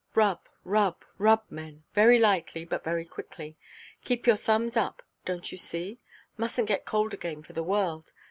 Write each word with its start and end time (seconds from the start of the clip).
"Rub, 0.15 0.49
rub, 0.63 1.05
rub, 1.19 1.43
men; 1.51 1.83
very 1.93 2.17
lightly, 2.17 2.65
but 2.65 2.83
very 2.83 3.05
quickly. 3.05 3.55
Keep 4.03 4.25
your 4.25 4.35
thumbs 4.35 4.75
up, 4.75 5.03
donʼt 5.27 5.51
you 5.51 5.59
see? 5.59 5.99
Mustnʼt 6.39 6.65
get 6.65 6.85
cold 6.85 7.13
again 7.13 7.43
for 7.43 7.53
the 7.53 7.61
world. 7.61 8.11